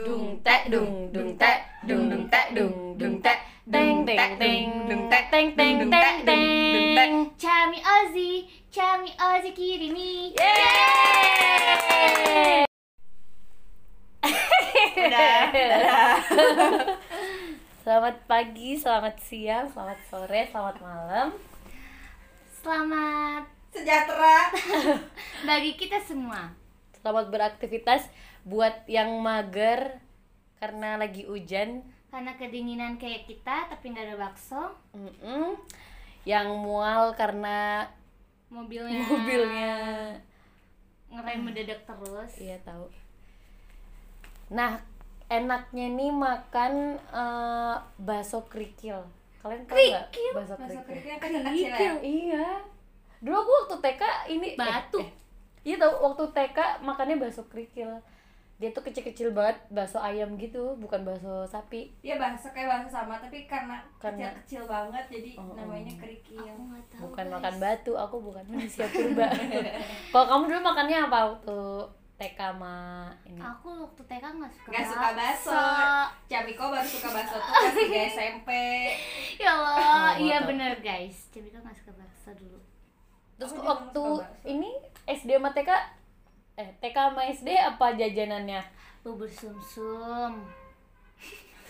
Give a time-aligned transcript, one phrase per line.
[0.00, 5.04] Dung tek dung dung tek dung dung tek dung dung tek teng teng teng dung
[5.12, 10.32] tek teng teng teng teng Chami Ozzy, Chami Ozzy Kirimi.
[10.32, 11.44] Yeay!
[14.96, 16.24] Udah, dadah.
[17.84, 21.36] Selamat pagi, selamat siang, selamat sore, selamat malam.
[22.64, 24.56] Selamat Sejahtera.
[25.52, 26.56] bagi kita semua.
[26.96, 28.08] Selamat beraktivitas
[28.42, 30.02] buat yang mager
[30.56, 31.82] karena lagi hujan.
[32.08, 35.56] Karena kedinginan kayak kita tapi nggak ada bakso, Mm-mm.
[36.22, 37.88] Yang mual karena
[38.46, 39.74] mobilnya mobilnya.
[41.08, 42.32] ngerem mendadak terus.
[42.38, 42.86] Iya tahu.
[44.50, 44.76] Nah,
[45.28, 49.00] enaknya nih makan eh, bakso kerikil.
[49.40, 50.32] Kalian tahu nggak Kerikil?
[50.34, 50.84] bakso kerikil?
[50.84, 51.92] kerikil kecil-kecil ya.
[51.98, 52.46] Iya.
[53.18, 55.00] Dulu aku waktu TK ini eh, Batu.
[55.00, 55.08] eh,
[55.64, 57.88] iya tahu waktu TK makannya bakso kerikil.
[58.54, 61.90] Dia tuh kecil-kecil banget, bakso ayam gitu, bukan bakso sapi.
[61.98, 65.54] Iya bahasa kayak bahasa sama tapi karena Karena- kecil-kecil banget jadi Oh, oh.
[65.56, 66.38] namanya kerikil.
[66.38, 67.00] Aku nggak tahu.
[67.04, 67.34] Bukan guys.
[67.34, 69.26] makan batu, aku bukan manusia purba.
[70.12, 71.58] Kalau kamu dulu makannya apa waktu
[72.14, 72.74] TK sama
[73.24, 73.40] ini?
[73.40, 74.68] Aku waktu TK nggak suka.
[74.70, 75.58] Gak suka bakso.
[76.24, 78.50] Camiko baru suka bakso tuh kelas 3 SMP.
[79.36, 80.48] Ya Allah, Oh, iya tahu.
[80.48, 81.26] bener guys.
[81.28, 82.62] Kan nggak suka bakso dulu.
[83.34, 84.46] Terus Aku waktu bakso.
[84.46, 84.70] ini
[85.02, 85.70] SD sama TK
[86.54, 88.60] eh TK sama SD apa jajanannya?
[89.00, 90.44] Bubur sumsum.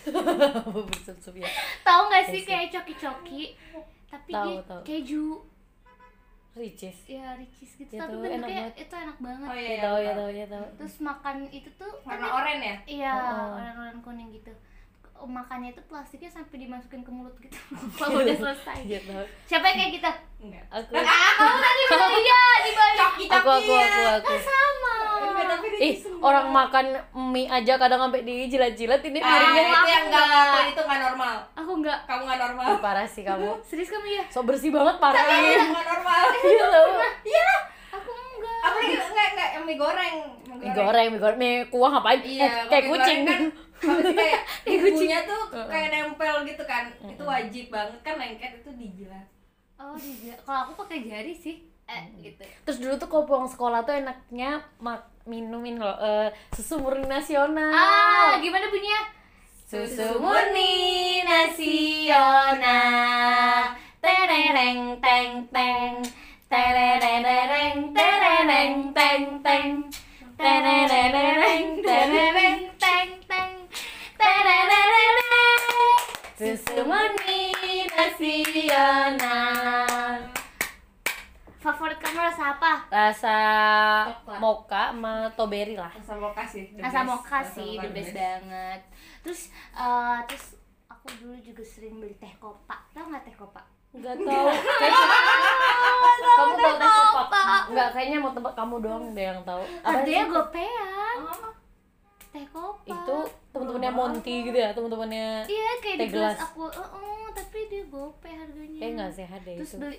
[0.67, 1.47] Bubur sup ya.
[1.81, 3.55] Tahu nggak sih kayak coki-coki?
[4.05, 4.81] Tapi Tahu, dia tahu.
[4.83, 5.27] keju.
[6.53, 6.97] Ricis.
[7.09, 7.89] Ya ricis gitu.
[7.89, 8.73] Ya, tapi tuh, bentuknya enak banget.
[8.77, 9.47] itu enak banget.
[9.47, 10.29] Oh iya, Ya iya, tahu ya tahu.
[10.31, 10.65] ya tahu.
[10.77, 12.77] Terus makan itu tuh Warna kan- oranye ya?
[12.85, 13.57] Iya, Oh.
[13.57, 14.53] orang-orang kuning gitu.
[15.15, 17.55] Oh, Makannya itu plastiknya sampai dimasukin ke mulut gitu.
[17.97, 18.77] Kalau udah selesai.
[18.85, 19.23] Iya tahu.
[19.47, 20.11] Siapa yang kayak kita?
[20.37, 20.65] Enggak.
[20.69, 22.99] Aku Ah, kamu tadi bilang iya di balik.
[22.99, 23.87] Coki-coki aku aku ya.
[23.87, 24.33] aku aku.
[25.83, 26.85] Ih, orang makan
[27.27, 31.33] mie aja kadang sampai dijilat-jilat ini Ah, piringnya itu yang enggak ngelakuin itu enggak normal.
[31.53, 31.99] Aku enggak.
[32.03, 32.65] Kamu enggak normal.
[32.65, 33.49] Ih, parah sih kamu.
[33.67, 34.23] Serius kamu ya?
[34.29, 35.19] So bersih banget parah.
[35.19, 36.23] Iya, enggak normal.
[36.33, 36.87] Iya tahu.
[37.25, 37.49] Iya.
[37.91, 38.59] Aku enggak.
[38.63, 40.15] Apalagi enggak enggak yang mie goreng.
[40.53, 42.19] Mie goreng, mie goreng, mie kuah ngapain?
[42.21, 43.19] Iya, Eh, kayak kalau mie kucing.
[43.19, 43.43] goreng kan
[43.83, 44.95] apa sih kayak Kayak kucing.
[44.95, 46.83] ibunya tuh kayak nempel gitu kan.
[47.03, 49.27] Itu wajib banget kan lengket itu dijilat.
[49.75, 50.35] Oh, dia.
[50.39, 51.59] Kalau aku pakai jari sih.
[51.83, 52.39] Eh, gitu.
[52.63, 57.71] Terus dulu tuh kalau pulang sekolah tuh enaknya mak minumin loh eh, susu murni nasional.
[57.71, 59.07] Ah, gimana bunyinya?
[59.63, 62.59] Susu murni nasional.
[64.03, 66.03] Tereng teng teng.
[66.51, 67.95] Tereng tereng teng
[69.41, 69.89] teng.
[70.35, 72.11] Tereng tereng teng
[73.25, 73.51] teng.
[74.19, 74.67] Tereng
[76.37, 77.55] Susu murni
[77.95, 79.52] nasional.
[82.13, 82.71] Kamu rasa apa?
[82.87, 83.35] Rasa
[84.05, 84.37] Coklat.
[84.37, 85.89] mocha sama strawberry lah.
[85.89, 86.69] Rasa mocha sih.
[86.69, 87.09] the Rasa best.
[87.09, 88.79] mocha Rasa sih, the best banget.
[89.25, 89.41] Terus
[89.73, 90.45] eh, terus
[90.85, 92.77] aku dulu juga sering beli teh kopa.
[92.93, 93.61] Tahu nggak teh kopa?
[93.91, 94.45] Enggak tahu.
[94.53, 95.05] Kayaknya
[96.37, 97.41] kamu tahu teh kopa?
[97.65, 99.41] Enggak, kayaknya mau tempat kamu doang deh yang
[99.81, 100.29] Harganya sih?
[100.29, 101.17] gopean.
[101.17, 101.53] Oh,
[102.29, 102.89] Teh kopa.
[102.89, 103.17] Itu
[103.49, 105.45] teman-temannya Monty gitu ya, teman-temannya.
[105.45, 108.79] Iya kayak teh di gelas aku, eh, eh, tapi dia gope harganya.
[108.79, 109.77] Kayak enggak sehat deh Terus itu.
[109.81, 109.97] beli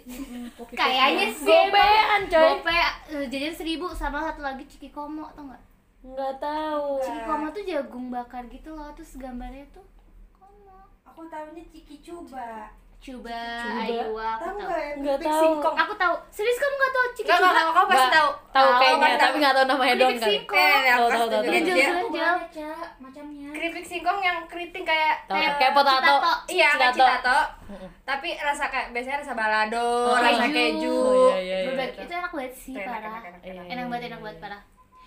[0.81, 2.43] kayaknya sih Gopean, coy.
[2.43, 5.63] Gope eh, jajan seribu sama satu lagi ciki komo tau nggak?
[6.07, 7.03] Enggak tahu.
[7.03, 9.85] Ciki komo tuh jagung bakar gitu loh, terus gambarnya tuh
[10.33, 10.87] komo.
[11.05, 12.01] Aku tahunya Ciki
[13.05, 13.37] Cuba.
[13.85, 15.29] Ayo aku Tahu enggak ya?
[15.29, 15.41] Tahu.
[15.45, 15.77] singkong.
[15.77, 16.15] Aku tahu.
[16.33, 17.51] Serius kamu nggak tahu ciki Enggak, coba?
[17.53, 18.31] enggak, kamu pasti tahu.
[18.49, 20.31] Tahu kayaknya, tapi enggak tahu namanya doang kali.
[20.31, 20.57] singkong.
[20.57, 21.61] Eh, yang Tahu, pasti tahu, tahu, dia.
[21.61, 22.81] Jauh-jauh.
[22.97, 23.49] macamnya.
[23.55, 26.15] Keripik singkong yang keriting kayak Kayak kayak potato.
[26.49, 27.39] Iya, kayak Citato.
[28.03, 30.57] Tapi rasa kayak biasanya rasa balado, Oh, rasa keju.
[30.81, 30.97] keju.
[30.97, 32.01] Oh, iya, iya, iya.
[32.01, 33.21] Itu enak banget sih Enak, parah.
[33.69, 34.61] enak, banget, enak banget parah.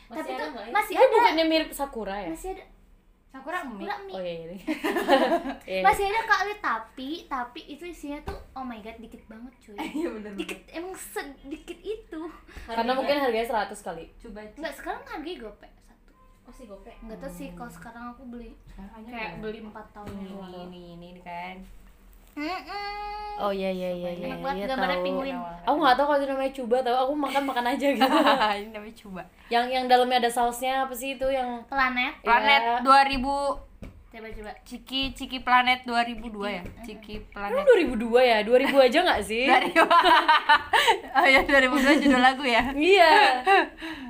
[0.07, 0.69] Tapi tuh ya?
[0.71, 1.13] masih Itu ada.
[1.17, 2.29] bukannya mirip Sakura ya?
[2.29, 2.63] Masih ada.
[3.31, 3.83] Sakura mie.
[3.85, 4.15] Sakura mie.
[4.15, 4.57] Oh iya iya.
[5.67, 5.81] Iya.
[5.83, 9.77] Masih ada kali tapi tapi itu isinya tuh oh my god dikit banget cuy.
[9.99, 12.21] Iya bener Dikit emang sedikit itu.
[12.65, 14.05] Karena mungkin harganya 100 kali.
[14.23, 16.13] Coba Enggak sekarang harganya gope satu.
[16.47, 16.91] Oh sih gope.
[17.03, 18.51] Enggak tahu sih kalau sekarang aku beli
[19.11, 20.59] kayak beli empat tahun ini yang lalu.
[20.71, 21.55] ini ini ini kan.
[23.37, 24.27] Oh iya iya iya iya.
[24.33, 25.05] Enak banget iya, gambarnya tahu.
[25.05, 25.37] penguin.
[25.61, 26.95] Aku nggak tahu kalau itu namanya coba tahu.
[26.97, 28.09] Aku makan makan aja gitu.
[28.57, 29.21] ini namanya coba.
[29.47, 32.13] yang yang dalamnya ada sausnya apa sih itu yang Planet.
[32.21, 33.21] Planet Iya.
[33.21, 33.69] 2000
[34.07, 34.49] Coba coba.
[34.65, 36.63] Ciki Ciki Planet 2002 ya.
[36.81, 37.93] Ciki Emang Planet.
[37.93, 38.37] 2002 ya?
[38.41, 39.45] 2000 aja nggak sih?
[39.53, 39.69] Dari
[41.21, 42.63] Oh ya 2002 judul lagu ya.
[42.73, 43.13] Iya.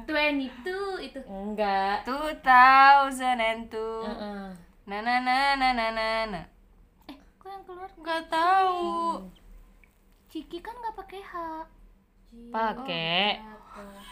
[0.08, 1.20] 22 itu.
[1.28, 2.08] Enggak.
[2.08, 3.76] 2002.
[4.08, 4.44] Heeh.
[4.88, 6.42] Na na na na na na na.
[8.08, 9.20] Enggak tahu.
[10.32, 11.36] Ciki kan nggak pakai H.
[12.56, 13.36] Pakai.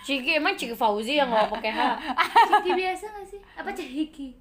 [0.04, 1.80] Ciki emang Ciki Fauzi yang nggak pakai H.
[2.60, 3.40] Ciki biasa nggak sih?
[3.56, 4.36] Apa Ciki?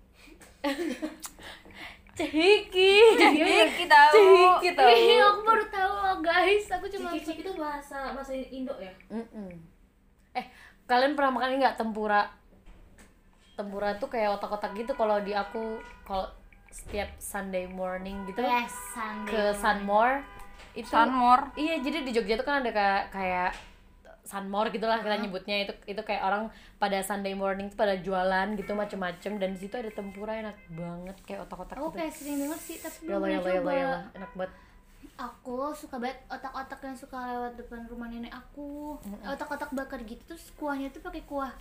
[2.19, 2.95] Ciki.
[3.15, 4.59] Ciki tahu.
[4.59, 4.91] Ciki tahu.
[4.91, 6.67] Ih, aku baru tahu loh guys.
[6.75, 8.91] Aku cuma Ciki itu bahasa bahasa Indo ya?
[9.07, 9.55] Mm-mm.
[10.35, 10.50] Eh,
[10.91, 12.27] kalian pernah makan nggak tempura?
[13.55, 16.27] Tempura tuh kayak otak-otak gitu kalau di aku kalau
[16.75, 19.61] setiap Sunday morning gitu Yes, Sunday ke morning.
[19.62, 20.17] Sunmore
[20.75, 21.44] itu Sunmore.
[21.55, 23.50] Iya, jadi di Jogja tuh kan ada kayak kayak
[24.25, 26.50] Sunmore gitulah kita nyebutnya itu itu kayak orang
[26.81, 31.17] pada Sunday morning tuh pada jualan gitu macem-macem dan di situ ada tempura enak banget
[31.23, 31.97] kayak otak-otak Aku gitu.
[32.03, 33.71] kayak sering denger sih, tapi belum coba.
[33.71, 34.53] yolo enak banget.
[35.15, 38.99] Aku suka banget otak-otak yang suka lewat depan rumah nenek aku.
[39.23, 41.55] Otak-otak bakar gitu terus kuahnya tuh pakai kuah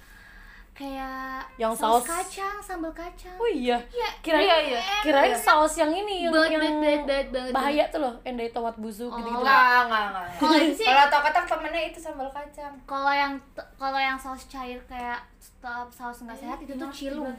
[0.73, 3.37] kayak Yang saus saus- kacang, sambal kacang.
[3.37, 3.77] Oh iya.
[3.87, 4.81] Iya, Kirain iya, iya.
[5.01, 7.53] kirain saus yang ini yang, yang banget, banget, banget.
[7.53, 9.37] bahaya tuh loh, yang dari tomat busuk gitu-gitu.
[9.39, 10.25] Enggak, enggak, enggak.
[10.39, 12.73] Kalau ini sih Kalau tokotak temennya itu sambal kacang.
[12.83, 13.33] kalau yang
[13.75, 17.29] kalau yang saus cair kayak stop saus nggak sehat itu tuh cilung.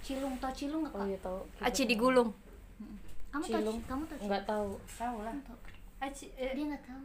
[0.00, 1.40] Cilung, tau cilung nggak Oh iya tahu.
[1.60, 2.30] Aci digulung.
[3.28, 4.16] Kamu tau kamu tau?
[4.18, 4.70] Enggak tahu.
[4.88, 5.34] Tahu lah.
[5.44, 5.56] Tau.
[5.98, 7.04] Aci eh, Dia nggak tahu.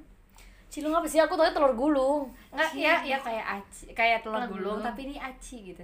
[0.71, 1.19] Cilung apa sih?
[1.19, 2.31] Aku tahu telur gulung.
[2.47, 4.87] enggak ya ya kayak aci, kayak telur Telur gulung gulung.
[4.87, 5.83] tapi ini aci gitu.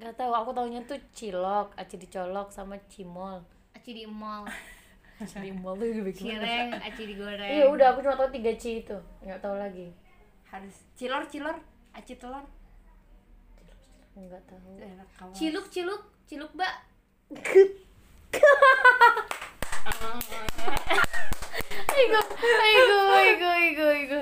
[0.00, 3.44] Enggak tahu, aku taunya tuh cilok, aci dicolok sama cimol.
[3.76, 4.48] Aci di mall,
[5.44, 7.44] Di mall tuh juga bikin cireng, aci digoreng.
[7.44, 9.92] Iya udah aku cuma tahu tiga C itu, nggak tahu lagi.
[10.48, 11.60] Harus cilor cilor,
[11.92, 12.44] aci telur.
[14.16, 14.80] Nggak tahu.
[15.36, 16.72] Ciluk, ciluk, ciluk mbak.
[21.70, 22.20] Ego,
[22.60, 24.20] ego, ego, ego, ego.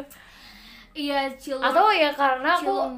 [0.93, 1.62] Iya ciluk.
[1.62, 2.95] Atau ya karena aku cilung.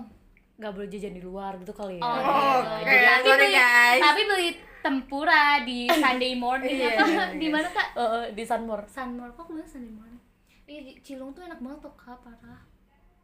[0.57, 2.03] nggak boleh jajan di luar gitu kali ya.
[2.03, 3.01] Oh, Oke, iya.
[3.15, 4.01] tapi sorry beli, guys.
[4.03, 4.49] tapi beli
[4.81, 7.05] tempura di Sunday morning Iya, apa?
[7.07, 7.89] iya, di mana kak?
[7.93, 8.85] Eh, eh, di Sunmore.
[8.87, 10.21] Sunmore kok bilang Sunday morning?
[10.65, 12.61] Iya di- cilung tuh enak banget tuh kak parah.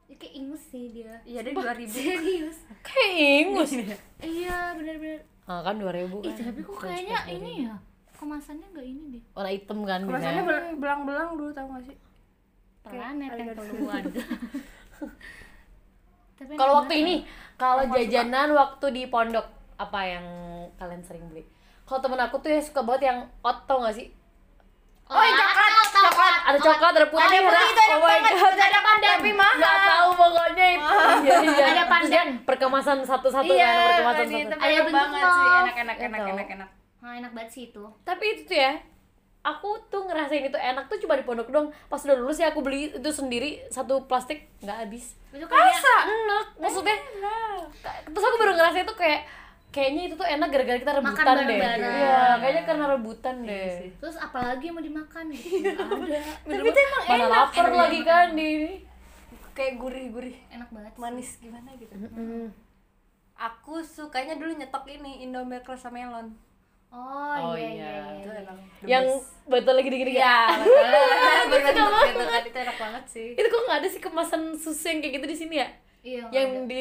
[0.07, 1.19] Ya, kayak ingus sih dia.
[1.25, 1.91] Iya, ada 2000.
[1.91, 2.57] Serius?
[2.81, 3.13] Kayak
[3.43, 3.71] ingus.
[4.23, 5.21] iya bener-bener.
[5.45, 6.23] Ah kan 2000 kan.
[6.23, 7.75] Ih tapi kok kayaknya ini ya
[8.17, 9.23] kemasannya nggak ini deh.
[9.33, 10.43] Warna hitam kan Kemasannya
[10.75, 11.97] belang-belang dulu tau gak sih?
[12.83, 14.03] Planet ada yang keluar.
[16.37, 17.15] Kalau waktu ini,
[17.57, 19.47] kalau jajanan waktu di pondok
[19.77, 20.25] apa yang
[20.77, 21.45] kalian sering beli?
[21.83, 24.09] Kalau temen aku tuh ya suka banget yang ot tau gak sih?
[25.07, 28.35] Oh, yang coklat, coklat, Ada coklat, ada putih, Ada putih, itu enak oh my banget.
[28.35, 29.11] god, Ada pandan.
[29.15, 29.55] Tapi mahal.
[29.55, 30.95] Nggak tahu pokoknya itu.
[31.27, 31.65] Iya, iya.
[31.65, 32.29] Ada pandan.
[32.43, 34.39] perkemasan satu-satu Iya, kan, perkemasan satu.
[34.51, 35.71] Ada enak bentuk banget sih, love.
[35.79, 35.97] enak
[36.51, 36.69] enak
[37.07, 37.31] Iya enak enak enak.
[37.31, 37.85] Nah, enak banget sih itu.
[38.03, 38.73] Tapi itu tuh ya,
[39.47, 41.71] aku tuh ngerasain itu enak tuh cuma di pondok dong.
[41.87, 45.15] Pas udah lulus ya aku beli itu sendiri satu plastik nggak habis.
[45.31, 46.99] Itu kayak Enak, maksudnya.
[48.11, 49.23] Terus aku baru ngerasain tuh kayak
[49.71, 51.27] kayaknya itu tuh enak gara-gara kita rebutan deh.
[51.37, 51.95] bareng-bareng.
[52.01, 53.71] Iya, kayaknya karena rebutan deh.
[53.77, 53.91] sih.
[54.01, 55.53] terus apalagi yang mau dimakan gitu.
[55.77, 56.21] Ada.
[56.49, 58.73] Tapi itu emang Mana lapar lagi kan di ini.
[59.53, 60.93] Kayak gurih-gurih, Enak banget.
[60.97, 61.01] sih.
[61.01, 61.93] manis gimana gitu.
[61.93, 62.49] Mm.
[63.37, 66.33] Aku sukanya dulu nyetok ini Indomie rasa melon.
[66.89, 67.89] Oh, Oh, iya iya.
[67.89, 68.05] iya.
[68.17, 68.41] Itu iya.
[68.41, 68.57] enak.
[68.57, 69.05] The Yang
[69.45, 70.59] botol lagi gini-gini Iya, kan?
[71.53, 71.87] betul.
[72.25, 73.29] Kan itu enak banget sih.
[73.33, 75.69] Itu kok nggak ada sih kemasan susu yang kayak gitu di sini ya?
[76.01, 76.23] Iya.
[76.31, 76.65] Yang ada.
[76.67, 76.81] di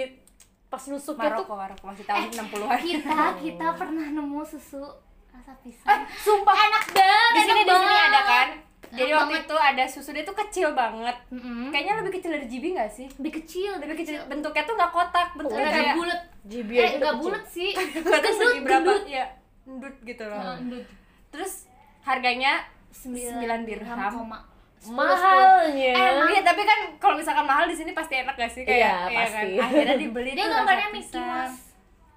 [0.66, 2.80] pas nusuknya tuh Maroko, Maroko masih tahun 60-an.
[2.82, 4.84] kita kita pernah nemu susu
[5.30, 6.04] rasa pisang.
[6.16, 7.32] Sumpah enak banget.
[7.32, 8.48] di sini di sini ada kan.
[8.88, 9.46] Jadi Enak waktu banget.
[9.46, 11.16] itu ada susu dia tuh kecil banget.
[11.28, 11.68] Mm-mm.
[11.68, 13.08] Kayaknya lebih kecil dari GB gak sih?
[13.12, 14.16] lebih kecil, Lebih kecil.
[14.26, 16.20] Bentuknya tuh nggak kotak, bentuknya Enggak kayak bulat.
[16.46, 17.14] GB Eh, kecil.
[17.18, 17.72] bulat sih.
[18.40, 18.92] segi berapa.
[19.06, 19.26] Iya,
[19.66, 20.56] endut gitu loh.
[20.56, 20.86] Endut.
[21.30, 21.66] Terus
[22.02, 23.98] harganya Sembilan 9 dirham.
[24.10, 24.40] koma.
[24.86, 25.94] Mahalnya.
[26.30, 29.52] Iya, tapi kan kalau misalkan mahal di sini pasti enak gak sih kayak Iya, pasti.
[29.58, 29.66] kan?
[29.66, 31.26] Akhirnya dibeli Dia tuh gambarnya rasa Mickey pisang.
[31.28, 31.62] Mouse.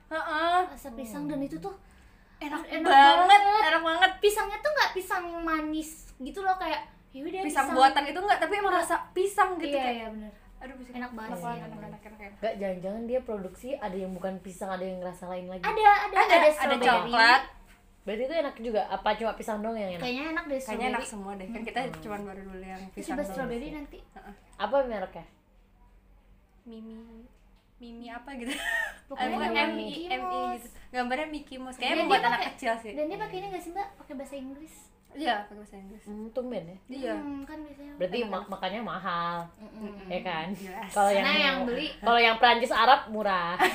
[0.09, 0.59] Heeh.
[0.69, 1.75] Rasa pisang dan itu tuh
[2.39, 3.63] Enak, Enak banget, banget.
[3.67, 4.11] enak banget.
[4.21, 8.71] pisangnya tuh nggak pisang manis gitu loh kayak yaudah Pisang buatan itu enggak, tapi emang
[8.73, 9.97] rasa pisang gitu iya kayak.
[9.97, 11.95] iya bener Aduh, bisa Enak banget Enak enak enak, banget.
[11.95, 12.33] enak, enak.
[12.35, 15.63] Enggak, jangan-jangan dia produksi ada yang bukan pisang, ada yang rasa lain lagi.
[15.63, 16.85] ada ada Ada, ada strawberry.
[16.85, 17.43] coklat.
[18.03, 18.83] Berarti itu enak juga.
[18.89, 20.01] Apa cuma pisang doang yang enak?
[20.01, 21.47] kayaknya enak deh Kayaknya enak semua deh.
[21.47, 23.99] Kan kita cuma baru dulu yang pisang coba strawberry nanti
[24.57, 25.27] Apa mereknya?
[26.65, 26.97] Mimi
[27.79, 28.51] Mimi apa gitu.
[29.07, 30.69] Pokoknya M I M I gitu.
[30.91, 31.79] Gambarnya Mickey Mouse.
[31.79, 32.93] Kayaknya buat anak kecil sih.
[32.93, 34.75] dan dia pakai ini nggak sih mbak pakai bahasa Inggris
[35.11, 36.05] Iya, pakai bahasa Inggris.
[36.05, 36.77] Hmm, tumben ya.
[36.87, 37.15] Iya.
[37.15, 40.07] Hmm, kan biasanya Berarti ma- makanya mahal, Mm-mm.
[40.07, 40.47] ya kan?
[40.53, 40.91] Jelas.
[40.91, 43.57] Kalau yang Karena yang beli kalau yang Prancis Arab murah.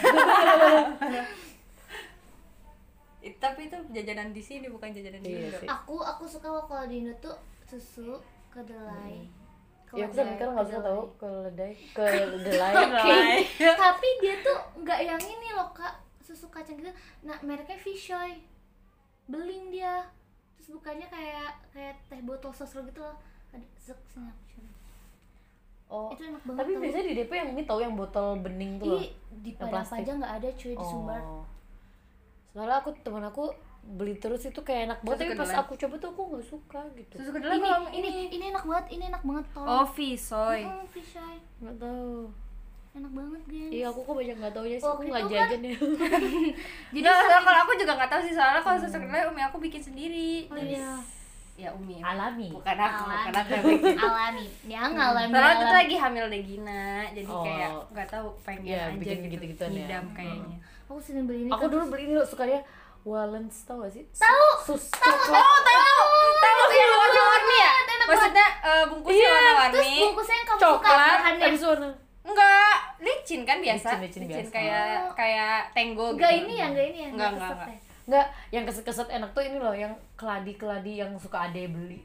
[3.21, 5.57] It- tapi itu jajanan di sini bukan jajanan di Iya Indo.
[5.57, 5.67] sih.
[5.69, 9.23] aku aku suka kok kalau di Indo tuh susu kedelai
[9.89, 12.73] ya aku sampai sekarang nggak suka tahu keledai, kedelai.
[12.73, 13.37] Kedelai.
[13.83, 18.43] tapi dia tuh nggak yang ini loh kak susu kacang gitu nah mereknya Fishoy
[19.25, 20.03] beling dia
[20.55, 23.17] terus bukannya kayak kayak teh botol sosro gitu loh
[23.49, 24.69] ada zek sini aku coba.
[25.85, 26.09] Oh.
[26.09, 26.81] itu enak banget Tapi tau.
[26.81, 29.01] biasanya di DP yang ini tahu yang botol bening tuh loh.
[29.35, 29.99] Di Padang plastik.
[29.99, 31.43] aja nggak ada cuy di Sumbar Oh.
[32.49, 33.43] soalnya aku teman aku
[33.83, 36.81] beli terus itu kayak enak banget Susu tapi pas aku coba tuh aku nggak suka
[36.93, 40.61] gitu susu kedelai ini, kalau ini ini enak banget ini enak banget tolong oh fisoy
[40.63, 41.39] Hmm, fish eye.
[41.59, 42.13] nggak tahu
[42.93, 43.71] enak banget guys.
[43.71, 44.83] Iya aku kok banyak nggak taunya sih.
[44.83, 45.73] Waktu aku nggak kan- jajan ya.
[46.93, 47.07] Jadi
[47.41, 50.45] kalau aku juga nggak tahu sih soalnya kalau susu kedelai umi aku bikin sendiri.
[50.47, 50.89] Oh iya.
[51.53, 51.97] Ya umi.
[51.99, 52.49] Alami.
[52.51, 53.73] Bukan aku bukan aku yang alami.
[53.75, 53.97] bikin.
[53.99, 54.45] Alami.
[54.63, 55.79] Dia ngalami Soalnya waktu itu alami.
[55.79, 57.43] lagi hamil Degina, jadi Oh.
[57.43, 59.75] kayak nggak tahu pengen Iya, aja bikin gitu, gitu-gituan ya.
[59.79, 60.57] ngidam kayaknya.
[60.83, 62.61] aku sering beli ini aku dulu beli ini loh sukanya
[63.03, 64.05] Walens tau gak sih?
[64.13, 64.47] Tahu.
[64.63, 66.05] sus Tahu, coklat Oh tahu,
[66.39, 67.71] tahu yang warna-warni ya?
[67.83, 69.93] enak Maksudnya eh, bungkusnya Iya, terus warna-warni.
[69.99, 71.89] bungkusnya yang kamu suka coklat bahannya habis warna
[73.23, 73.89] Licin kan biasa?
[73.95, 74.51] Licin, licin biasa.
[74.51, 74.83] kayak
[75.15, 76.43] kayak tenggo enggak gitu.
[76.43, 77.69] ini ya enggak ini ya Enggak, enggak, enggak.
[78.03, 82.03] Enggak, yang keset-keset enak tuh ini loh, yang keladi-keladi yang suka ade beli.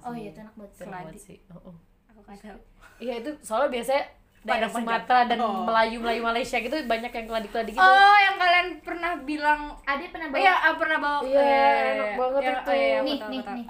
[0.00, 0.92] Oh iya itu enak banget Keladi.
[1.04, 1.38] banget sih.
[1.50, 1.76] Oh, oh.
[2.08, 2.56] Aku.
[2.96, 4.04] Iya itu soalnya biasanya
[4.40, 4.72] Padang-padang.
[4.78, 5.66] Sumatera dan Oh.
[5.66, 7.82] Melayu Melayu Malaysia gitu banyak yang keladi-keladi gitu.
[7.82, 11.18] Oh, yang kalian pernah bilang Ade pernah bawa Iya, ah, pernah bawa.
[11.20, 12.64] Iya, eh, enak banget yang- itu.
[12.64, 13.66] oh, iya, aku nih nih nih nih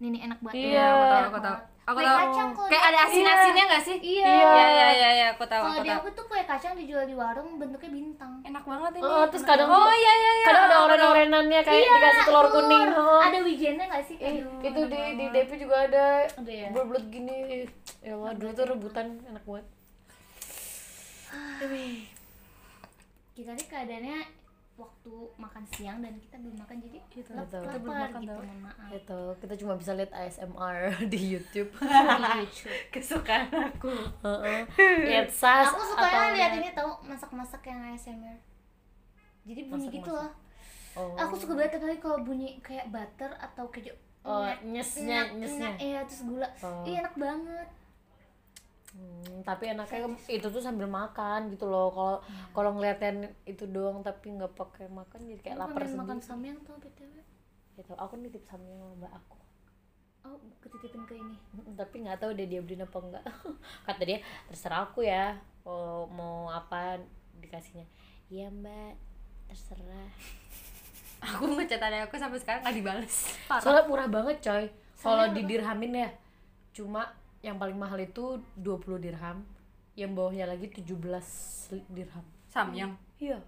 [0.00, 1.56] nih nih enak banget Iya, aku tahu, aku tahu.
[1.82, 2.18] Aku Kue tahu.
[2.22, 3.96] kacang kalau Kayak ada asin-asinnya nggak sih?
[3.98, 4.30] iya Iya.
[4.30, 7.14] Iya, iya, iya, iya, aku tahu, kalau aku di aku tuh kue kacang dijual di
[7.14, 9.02] warung bentuknya bintang Enak banget ini.
[9.02, 10.46] Oh, terus kadang Oh, iya, iya, iya.
[10.46, 12.54] kadang ada oren-orenannya kayak Iya, dikasih telur betul.
[12.62, 12.84] kuning.
[12.92, 13.20] Oh.
[13.20, 15.24] ada wijennya nggak sih Ih, Aduh, itu di di.
[15.30, 16.68] DP juga ada Ada ya?
[16.70, 17.38] bulat gini.
[17.98, 19.66] Ya Allah, dulu tuh rebutan enak banget.
[23.30, 24.18] kita nih keadaannya
[24.80, 27.60] waktu makan siang dan kita belum makan jadi Gitu, lap- betul.
[27.60, 30.78] lapar Kita belum makan, gitu mohon maaf Itu kita cuma bisa lihat ASMR
[31.12, 31.70] di YouTube.
[31.78, 32.72] di YouTube.
[32.94, 33.92] kesukaan aku.
[34.22, 34.60] Heeh.
[35.04, 38.36] Lihat sas aku atau lihat ini tahu masak-masak yang ASMR
[39.42, 39.96] jadi bunyi Masak-masak.
[39.96, 40.30] gitu loh
[40.90, 41.14] Oh.
[41.14, 45.70] aku suka banget apalagi kalau bunyi kayak butter atau keju Oh, nyesnya, nyesnya.
[45.78, 46.82] iya terus gula Oh.
[46.82, 47.68] iya enak banget
[48.90, 51.94] Hmm, tapi enaknya itu tuh sambil makan gitu loh.
[51.94, 52.16] Kalau
[52.50, 56.00] kalau ngeliatin itu doang tapi nggak pakai makan jadi kayak lapar sendiri.
[56.02, 57.22] makan samyang tau btw
[57.78, 57.92] Gitu.
[57.94, 59.38] Aku nitip sambil sama mbak aku.
[60.20, 61.32] oh ketitipin ke ini
[61.72, 63.24] tapi nggak tahu deh dia beliin apa enggak.
[63.86, 64.18] Kata dia
[64.50, 65.38] terserah aku ya.
[65.62, 66.98] Kalau mau apa
[67.40, 67.86] dikasihnya.
[68.28, 68.94] Iya mbak,
[69.48, 70.10] terserah.
[71.20, 73.36] Aku ngechat adek aku sampai sekarang nggak dibales.
[73.44, 73.60] Parah.
[73.60, 74.64] Soalnya murah banget coy.
[75.04, 76.10] Kalau di dirhamin ya,
[76.72, 79.44] cuma yang paling mahal itu 20 dirham,
[79.94, 80.92] yang bawahnya lagi 17
[81.88, 82.24] dirham.
[82.46, 82.92] Samyang.
[83.16, 83.40] Iya,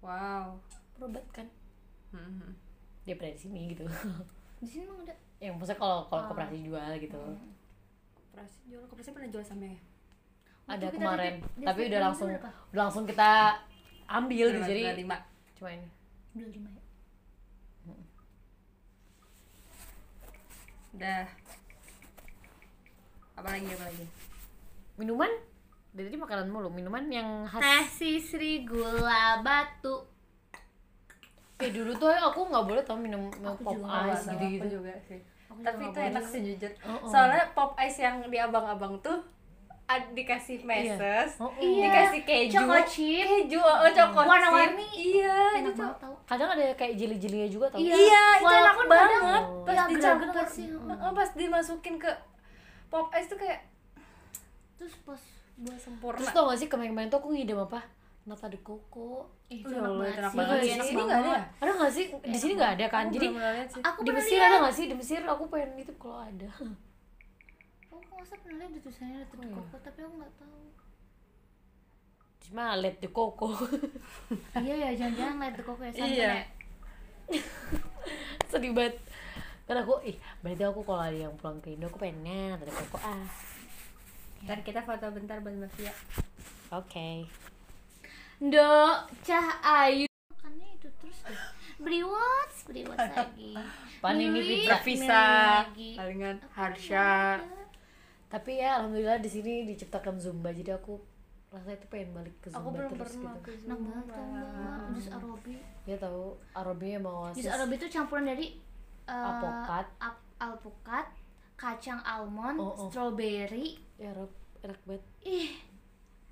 [0.00, 0.56] Wow.
[0.94, 1.46] berobat kan?
[2.10, 2.56] Mhm.
[3.02, 3.84] Dia pernah di sini gitu.
[4.58, 7.20] di sini emang ada yang maksudnya kalau kalau koperasi jual gitu.
[8.14, 9.82] Koperasi jual, koperasi pernah jual samyang ya?
[10.68, 12.50] Ada kemarin, tapi udah langsung berapa?
[12.70, 13.58] udah langsung kita
[14.06, 15.18] ambil Dua- jadi lima.
[15.52, 15.88] cuma ini.
[16.30, 16.82] dua lima ya
[20.92, 21.22] Udah.
[23.40, 24.04] Apa lagi apa lagi?
[25.00, 25.32] Minuman?
[25.96, 27.64] Dari tadi makanan mulu, minuman yang khas.
[27.64, 30.04] teh sisri gula batu
[31.56, 34.66] Eh dulu tuh aku nggak boleh tau minum, minum pop ice gitu gitu.
[34.80, 35.20] juga sih.
[35.48, 36.72] Aku Tapi juga itu enak sih jujur.
[36.84, 37.08] Oh, oh.
[37.08, 39.24] Soalnya pop ice yang di abang-abang tuh
[40.14, 41.52] dikasih meses, Oh, oh.
[41.58, 41.90] Iya.
[41.90, 43.26] dikasih keju, Choco chip.
[43.26, 44.30] keju, oh choco chip.
[44.30, 44.86] Warna-warni.
[44.94, 45.84] Iya, enak itu
[46.28, 47.82] Kadang ada kayak jeli-jelinya juga tau.
[47.82, 47.96] Iya.
[47.98, 49.42] Iya, itu enak banget.
[49.66, 50.28] Pas iya, dicampur,
[51.10, 52.10] pas dimasukin ke
[52.90, 53.62] pop ice tuh kayak
[54.76, 55.22] terus pas
[55.56, 56.18] buah sempurna.
[56.18, 57.80] Terus tau gak sih kemarin-kemarin tuh aku ngidam apa?
[58.22, 59.30] Nata de coco.
[59.46, 60.36] eh, itu enak banget itu enak sih.
[60.36, 60.60] banget.
[60.60, 60.86] Sih.
[60.86, 61.42] sini nggak ada ya?
[61.56, 62.04] Ada gak sih?
[62.22, 63.04] Di sini nggak ada kan?
[63.04, 63.26] Aku Jadi
[63.80, 64.84] aku di Mesir ada gak sih?
[64.86, 66.48] Di Mesir aku pengen nitip kalau ada.
[67.84, 69.54] aku nggak usah pernah lihat di tulisannya ada Oh, iya.
[69.56, 70.58] koko tapi aku nggak tahu
[72.40, 73.48] Cuma let de coco.
[74.56, 76.30] iya ya jangan-jangan lihat the koko ya santan Iya.
[76.30, 76.44] ya
[78.50, 78.94] Sedih banget.
[79.70, 82.98] Karena aku, ih berarti aku kalau ada yang pulang ke Indo aku pengen de coco
[82.98, 83.22] ah.
[84.42, 85.94] Dan kita foto bentar buat Mbak Fia.
[86.74, 87.22] Oke.
[88.42, 89.46] Dok, cah
[89.86, 91.38] ayu makannya itu terus deh
[91.78, 92.56] beri watch
[92.98, 93.54] lagi
[94.02, 94.74] Panini Beli, pizza.
[94.74, 95.22] Tervisa,
[95.62, 95.90] lagi.
[95.94, 97.38] palingan Harsha.
[98.26, 100.98] Tapi ya alhamdulillah di sini diciptakan Zumba jadi aku
[101.50, 103.42] rasanya tuh pengen balik ke Zumba Aku belum terus pernah gitu.
[103.46, 105.54] ke enak banget tau mbak jus arobi
[105.86, 106.22] Ya tahu
[106.54, 108.46] Arabinya mau jus arobi itu campuran dari
[109.02, 109.86] eh, Alpukat.
[109.98, 111.06] ap- alpukat
[111.54, 112.88] kacang almond Oh, oh.
[112.88, 115.04] strawberry Ya Rob, enak banget.
[115.22, 115.52] ih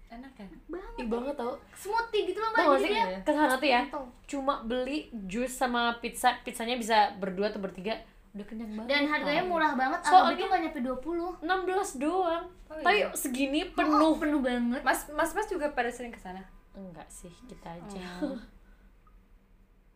[0.08, 0.48] Enak kan?
[0.66, 1.52] banget Ih banget tau.
[1.74, 3.84] smoothie gitu loh mbak sih dia ke sana tuh ya.
[4.24, 7.92] Cuma beli jus sama pizza Pizzanya bisa berdua atau bertiga
[8.30, 9.50] Udah kenyang banget dan harganya tau.
[9.50, 13.08] murah banget Soalnya- itu nggak nyampe 20 16 doang Oh, Tapi iya.
[13.12, 16.40] segini penuh penuh penuh banget Mas Mas Mas juga pada sering ke sana.
[16.72, 18.36] Enggak sih, kita aja Oh.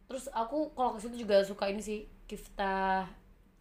[0.06, 3.04] Terus aku kalau ke situ juga suka ini sih Kiftah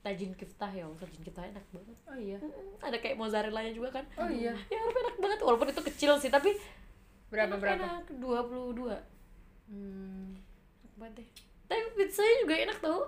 [0.02, 1.98] Tajin kiftah ya, tajin kiftah enak banget.
[2.10, 2.38] Oh iya.
[2.42, 4.06] Mm, Ada kayak mozzarella juga kan.
[4.18, 4.50] Oh iya.
[4.72, 6.58] Ya enak banget walaupun itu kecil sih tapi
[7.30, 7.86] Berapa enak, berapa?
[7.86, 8.98] Enak, 22.
[9.72, 10.36] Hmm.
[11.00, 11.28] banget deh
[11.66, 13.00] tapi pizzanya juga enak tau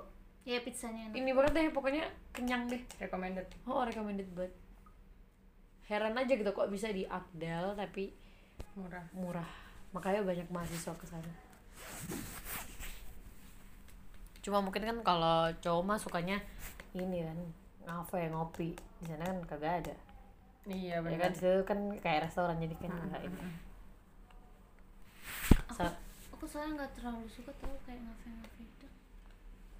[0.47, 4.55] ya pizzanya enak ini banget deh pokoknya kenyang deh recommended oh recommended banget
[5.91, 8.15] heran aja gitu kok bisa di Akdal tapi
[8.79, 9.51] murah murah
[9.91, 11.33] makanya banyak mahasiswa ke sana
[14.43, 16.37] cuma mungkin kan kalau cowok mah sukanya
[16.91, 17.39] ini kan
[17.83, 18.75] ngafe ngopi.
[18.99, 19.95] Di sana kan kagak ada.
[20.63, 23.39] Iya ya kan itu kan kayak restoran jadi kan enggak ini.
[25.71, 25.97] Sa-
[26.31, 28.87] aku soalnya nggak terlalu suka tau kayak ngafe ngafe itu.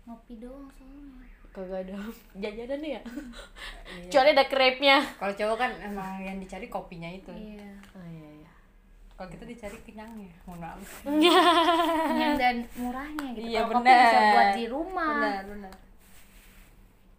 [0.08, 1.28] Ngopi doang soalnya.
[1.54, 1.94] Kagak ada.
[2.44, 3.02] Jajanannya ya?
[4.10, 7.30] Kecuali ada crepe nya kalau cowok kan emang yang dicari kopinya itu.
[7.30, 8.32] Iya oh iya
[9.24, 10.84] kalau kita dicari kenyangnya mohon maaf.
[11.02, 13.46] Kenyang dan murahnya gitu.
[13.46, 15.10] Iya, Kalau kopi bisa buat di rumah.
[15.16, 15.74] Benar benar.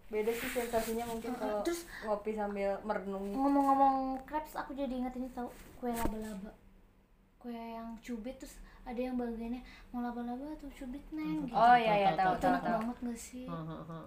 [0.05, 3.25] Beda sih sensasinya mungkin kalau terus- ngopi sambil merenung.
[3.27, 6.53] ngomong-ngomong crepes aku jadi inget ini tau kue laba-laba.
[7.35, 11.57] Kue yang cubit terus ada yang bagiannya mau laba-laba atau cubit neng gitu.
[11.57, 13.43] oh iya iya Tahu, tahu tahu banget gak sih?
[13.43, 13.99] Hehehe.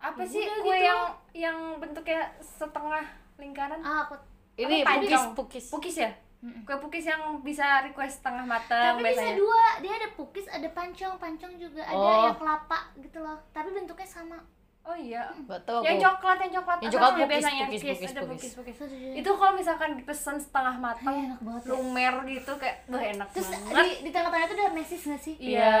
[0.00, 0.82] apa Ya sih kue gitu.
[0.82, 1.00] yang
[1.32, 3.04] yang bentuknya setengah
[3.36, 3.78] lingkaran?
[3.80, 4.18] Ah aku
[4.56, 5.66] ini pukis pukis.
[5.70, 6.64] Pukis ya Mm-mm.
[6.64, 10.68] kue pukis yang bisa request setengah matang tapi bisa biasanya dua dia ada pukis ada
[10.68, 12.24] pancong pancong juga ada Oh.
[12.24, 14.40] yang kelapa gitu loh tapi bentuknya sama
[14.82, 16.04] oh iya Gak tau yang aku.
[16.08, 18.52] coklat yang coklat Yang coklat pukis, biasanya pukis, Pukis, pukis, ada pukis.
[18.54, 21.68] pukis pukis Itu kalau misalkan dipesan setengah Iya, matang enak banget ya.
[21.70, 25.34] lumer gitu kayak wah enak terus banget di, di tengah-tengah itu ada mesis gak sih
[25.36, 25.74] iya Iya.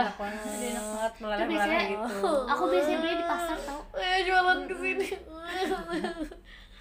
[0.00, 4.74] enak banget Itu meleleh biasanya- gitu aku biasanya beli di pasar tau Eh jualan ke
[4.76, 5.06] sini.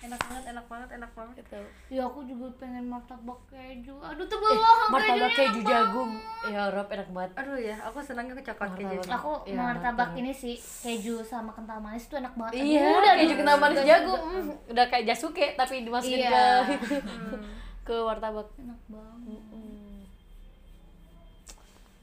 [0.04, 1.60] enak banget enak banget enak banget Gitu.
[1.90, 6.12] ya aku juga pengen martabak keju aduh tebel Eh, banget martabak kejunya keju enak jagung.
[6.46, 7.32] Ya Rob enak banget.
[7.34, 9.16] aduh ya aku senangnya ke coklat keju Martabak.
[9.16, 13.00] aku Iya, martabak enak ini sih keju sama kental manis itu enak banget Iya, Aduh,
[13.00, 14.22] udah keju kental manis udah, jagung.
[14.22, 14.44] udah.
[14.44, 16.30] Mm, udah kayak jasuke tapi dimasukin Iya.
[16.30, 16.44] ke
[17.88, 18.48] ke martabak.
[18.58, 20.00] enak banget Mm.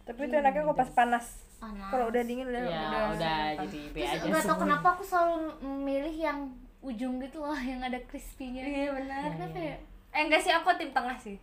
[0.02, 1.26] tapi itu enaknya kok pas panas
[1.57, 5.02] panas kalau udah dingin udah Ya, udah jadi B terus aja nggak tau kenapa aku
[5.04, 5.37] selalu
[5.79, 6.38] milih yang
[6.81, 8.62] ujung gitu loh yang ada crispy-nya.
[8.62, 9.29] Iya benar.
[9.31, 9.77] Kenapa ya?
[10.11, 11.37] eh enggak sih aku tim tengah sih.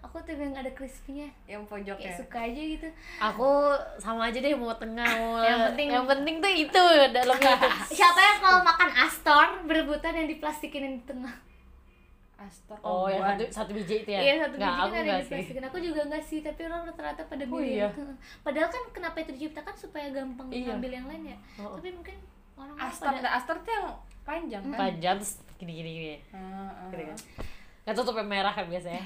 [0.00, 1.28] Aku tuh yang ada crispy-nya.
[1.44, 2.88] Yang kayak pojoknya suka aja gitu.
[3.18, 3.48] Aku
[3.98, 7.68] sama aja deh mau tengah mau Yang penting- yang penting tuh itu dalamnya itu.
[7.98, 11.34] siapa yang kalau makan Astor berebutan yang diplastikin yang di tengah?
[12.34, 12.76] Astor.
[12.82, 14.20] Oh, yang satu satu biji itu ya?
[14.20, 15.28] Iya satu Nggak, biji aku kan ada nggak yang sih.
[15.30, 15.62] diplastikin.
[15.64, 17.88] Aku juga enggak sih Tapi orang rata-rata pada Oh, milih iya.
[18.42, 19.74] Padahal kan kenapa itu diciptakan?
[19.74, 20.66] Supaya gampang Iya.
[20.70, 21.36] ngambil yang lain ya?
[21.58, 21.76] Oh.
[21.76, 22.16] Tapi mungkin
[22.54, 23.88] orang Astor pada Astor tuh yang
[24.24, 26.18] panjang kan Panjang terus gini gini gini.
[26.32, 26.88] Heeh.
[26.90, 27.18] Gitu kan.
[27.84, 29.04] Nggak tutup yang merah kan biasanya.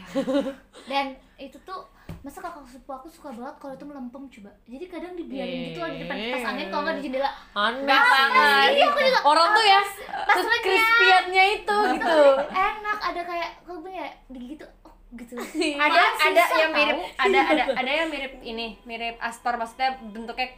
[0.90, 1.06] Dan
[1.36, 1.82] itu tuh
[2.18, 5.90] Masa kakak sepupu aku suka banget kalau itu melempem coba Jadi kadang dibiarin gitu loh
[5.92, 8.68] di depan kipas angin Kalau nggak di jendela Aneh banget.
[8.74, 9.80] Iya aku juga Orang tuh ya
[10.26, 12.20] Pas crispiannya itu gitu.
[12.50, 15.34] Enak ada kayak gue ya digigit tuh oh, gitu
[15.80, 20.52] ada ada yang mirip ada ada ada yang mirip ini mirip Astor maksudnya bentuknya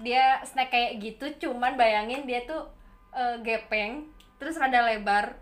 [0.00, 2.68] dia snack kayak gitu cuman bayangin dia tuh
[3.16, 5.40] eh, gepeng terus rada lebar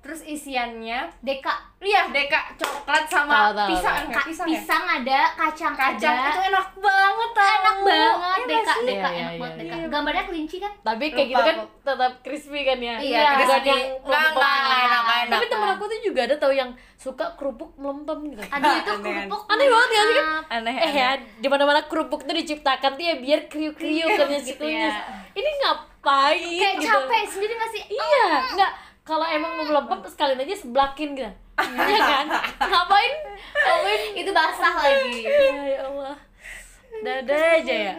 [0.00, 4.04] terus isiannya Deka iya deka coklat sama tahu, pisang tahu.
[4.04, 8.36] enggak Ka- pisang, ya pisang ada, kacang, kacang ada itu enak banget tau enak banget
[8.38, 8.86] Iya deka nggak sih?
[8.88, 9.86] deka Iya, enak iya, banget deka Iya.
[9.88, 11.66] gambarnya kelinci kan Tapi kayak Lupa gitu kan aku.
[11.82, 12.94] tetap crispy kan ya.
[12.96, 13.68] Iya, Bukan crispy.
[13.68, 15.30] yang Nggak, nggak, nggak nggak enak.
[15.30, 18.42] Tapi temen aku tuh juga ada tau yang suka kerupuk melempem gitu.
[18.44, 20.26] aduh itu kerupuk Aneh banget ya sih kan?
[20.52, 24.40] aneh Eh ya, di mana mana kerupuk tuh diciptakan tuh ya biar kriuk-kriuk kan ya
[24.40, 24.64] gitu.
[25.32, 26.88] Ini ngapain kayak gitu.
[26.88, 28.72] capek sendiri gak sih Iya, enggak
[29.08, 31.32] kalau emang mau melempem sekalian aja sebelakin gitu.
[31.56, 32.26] Iya kan?
[32.70, 33.12] Ngapain?
[33.56, 34.02] Ngapain?
[34.12, 36.16] itu basah lagi Ya, ya Allah.
[37.00, 37.94] Dada aja ya.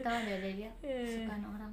[0.00, 1.72] Tau ada dia sukaan orang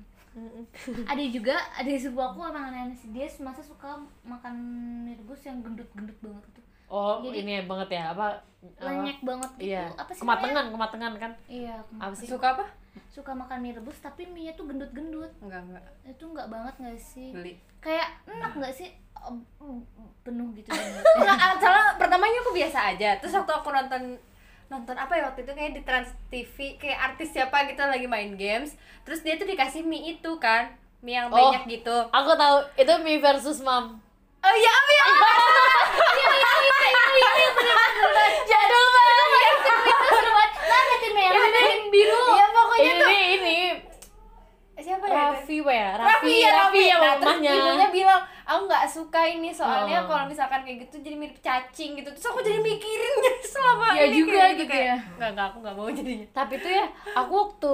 [1.09, 4.53] ada juga ada sebuah aku emang aneh-aneh sih dia masa suka makan
[5.01, 8.27] mie rebus yang gendut-gendut banget gitu Oh, Jadi- ini banget ya apa?
[8.57, 8.83] apa?
[8.83, 9.83] lenyek banget gitu Iya.
[9.93, 11.31] apa sih Kematangan, kematangan kan?
[11.31, 11.47] namanya?
[11.47, 12.27] iya Apa sih?
[12.27, 12.65] suka apa
[13.07, 16.97] suka makan mie rebus tapi mie nya tuh gendut-gendut enggak enggak itu nggak banget nggak
[16.97, 18.89] sih beli kayak enak nggak sih
[20.23, 20.69] penuh gitu
[21.17, 24.01] Enggak, soalnya pertamanya aku biasa aja terus waktu aku nonton
[24.67, 28.33] nonton apa ya waktu itu kayak di Trans TV kayak artis siapa gitu lagi main
[28.33, 31.37] games terus dia tuh dikasih mie itu kan mie yang Oh.
[31.53, 34.01] banyak gitu Aku tahu itu mie versus mam.
[34.47, 35.05] Oh iya mie
[38.47, 39.55] Jadul banget.
[40.07, 43.57] seru banget lah ada tim merah ada tim biru iya pokoknya tuh Ini ini
[44.77, 45.13] siapa ya?
[45.35, 47.51] Raffi ya, Raffi Raffi, ya Raffi Raffi yang nah, terus mamahnya.
[47.59, 50.07] ibunya bilang aku nggak suka ini soalnya Oh.
[50.07, 52.07] kalau misalkan kayak gitu jadi mirip cacing gitu.
[52.07, 53.15] Terus aku jadi mikirin
[53.53, 54.97] selama Iya ini juga kayak gitu kayak, ya.
[55.13, 56.27] nggak nggak aku nggak mau jadinya.
[56.31, 57.73] Tapi tuh ya, aku waktu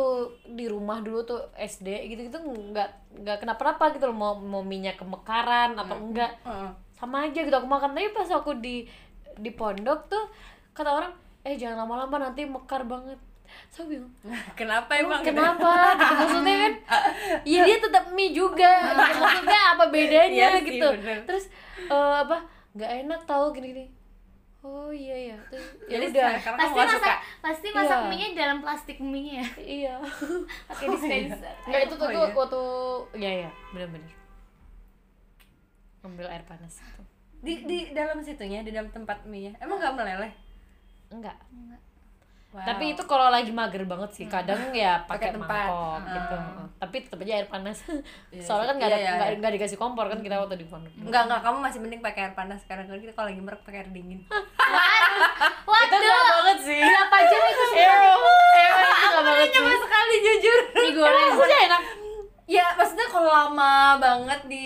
[0.52, 4.18] di rumah dulu tuh SD gitu-gitu nggak nggak kenapa-napa gitu loh.
[4.18, 6.70] Mau mau minyak kemekaran apa enggak Heeh.
[6.92, 7.54] sama aja gitu.
[7.54, 7.94] Aku makan.
[7.94, 8.90] Tapi pas aku di
[9.34, 10.26] di pondok tuh
[10.72, 13.22] kata orang eh jangan lama-lama nanti mekar banget
[13.84, 14.12] bilang
[14.60, 15.24] kenapa emang emang?
[15.26, 15.72] kenapa?
[16.00, 16.14] Gitu.
[16.16, 16.74] maksudnya kan
[17.44, 18.72] ya dia tetap mie juga.
[18.86, 19.20] Gitu.
[19.20, 20.88] maksudnya apa bedanya Iya sih, gitu.
[21.02, 21.18] bener.
[21.26, 21.46] terus
[21.90, 22.38] eh, apa
[22.74, 23.86] nggak enak tahu gini-gini.
[24.64, 26.56] Oh iya ya terus ya jadi udah.
[26.56, 27.14] pasti masak suka?
[27.44, 28.08] pasti masak Iya.
[28.08, 29.94] mie nya dalam plastik mie nya ya iya.
[30.72, 31.54] pakai dispenser.
[31.68, 32.32] Nggak itu tuh Oh, tuh iya.
[32.32, 32.64] waktu
[33.20, 34.14] ya ya benar-benar
[36.04, 36.80] ambil air panas
[37.44, 40.32] di di dalam situnya di dalam tempat mie nya emang nggak meleleh?
[41.12, 41.36] Enggak
[42.54, 42.62] Wow.
[42.64, 46.70] tapi itu kalau lagi mager banget sih kadang ya pakai mangkok gitu Ah.
[46.78, 47.82] tapi tetap aja air panas
[48.30, 49.38] Iya soalnya kan nggak ada Iya, iya, nggak iya.
[49.42, 52.34] nggak dikasih kompor kan kita waktu di pondok Enggak, enggak, kamu masih mending pakai air
[52.34, 54.22] panas sekarang kalau kita kalau lagi merek pakai air dingin.
[55.84, 60.60] itu enggak banget sih berapa jam itu sih ew, itu enggak banget sih sekali jujur.
[60.76, 61.82] mie goreng maksudnya enak
[62.46, 64.66] ya, maksudnya kalau lama banget di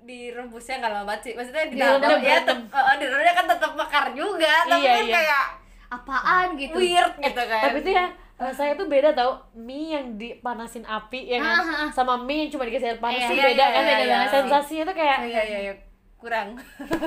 [0.00, 1.32] direbusnya nggak lama banget sih.
[1.32, 2.42] Maksudnya di dalam ya, direndam.
[2.42, 5.14] tetep, eh, direndamnya kan tetap mekar juga, tapi Iya, kan iya.
[5.14, 5.44] kayak
[5.90, 7.62] apaan gitu weird gitu kan.
[7.62, 11.76] tapi itu ya rasanya tuh beda tau mie yang dipanasin api ya kan Ah, ah,
[11.82, 11.90] ah.
[11.90, 14.18] sama mie yang cuma dikasih air panas Iya, iya, beda iya, kan iya, beda iya.
[14.30, 15.74] sensasinya tuh kayak iya iya iya
[16.16, 16.52] kurang.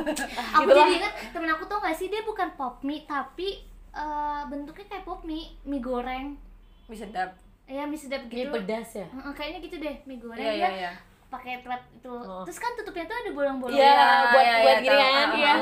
[0.54, 4.42] aku Gitu jadi inget temen aku tuh gak sih dia bukan pop mie tapi eh,
[4.46, 6.38] bentuknya kayak pop mie mie goreng
[6.86, 7.34] Bisa sedap.
[7.64, 10.70] ya mie sedap mie gitu pedas ya kayaknya gitu deh mie goreng Iya dia iya
[10.70, 10.92] iya.
[11.30, 12.42] pakai plat itu Oh.
[12.44, 15.54] terus kan tutupnya tuh ada bolong-bolong Iya, buat iya, buat iya, gini kan Iya.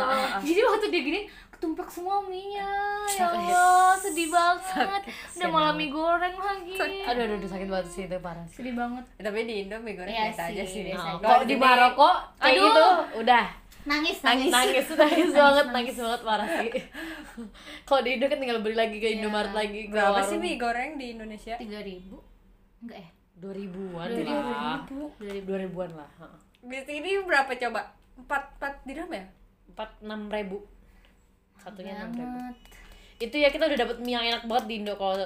[0.42, 1.20] Jadi waktu dia gini
[1.62, 2.66] ketumplak semua mie-nya.
[3.12, 5.04] Ya Allah, sedih banget.
[5.38, 6.74] Udah malah mie goreng lagi.
[7.06, 9.06] aduh aduh, aduh sakit banget sih itu parah sih Sedih banget.
[9.14, 10.82] Ya, Tapi di Indo mie goreng Iya biasa aja sih, sih.
[10.90, 11.22] biasa Nah, aja.
[11.24, 12.66] kalau di Maroko kayak Aduh.
[12.66, 12.86] gitu
[13.22, 13.46] udah
[13.82, 14.50] Nangis, nangis.
[14.50, 16.70] nangis nangis banget nangis banget parah sih
[17.88, 19.16] kalau di Indo kan tinggal beli lagi ke Iya.
[19.20, 20.42] Indomaret lagi ke Berapa sih warung.
[20.44, 21.54] mie goreng di Indonesia?
[21.58, 22.18] Tiga ribu?
[22.80, 23.10] Enggak ya?
[23.36, 26.10] dua ribuan Dua ribu, lah dua dua ribu dua ribuan lah.
[26.60, 27.82] Di sini berapa coba?
[28.16, 29.26] Empat empat dirham ya?
[29.68, 30.58] empat enam ribu
[31.62, 32.40] satunya enam ribu
[33.22, 35.22] itu ya kita udah dapet mie yang enak banget di Indo kalau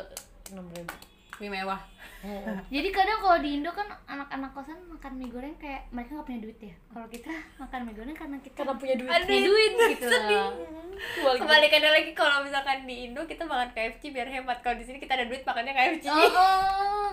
[0.51, 0.95] enam ribu
[1.39, 1.81] Mie mewah.
[2.73, 6.41] Jadi kadang kalau di Indo kan anak-anak kosan makan mie goreng kayak mereka nggak punya
[6.41, 6.75] duit ya.
[6.89, 10.51] Kalau kita makan mie goreng karena kita karena punya duit punya duit gitu lah.
[10.95, 11.39] Kebalik.
[11.43, 14.57] Kebalikannya lagi kalau misalkan di Indo kita makan KFC biar hemat.
[14.63, 16.07] Kalau di sini kita ada duit makannya KFC.
[16.07, 17.11] Oh, oh.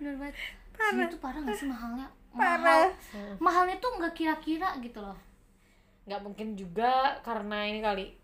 [0.00, 0.36] bener banget.
[0.80, 2.08] Sini tuh parah gak sih mahalnya?
[2.32, 2.88] Mahal.
[3.36, 5.18] Mahalnya tuh nggak kira-kira gitu loh.
[6.08, 8.19] nggak mungkin juga karena ini kali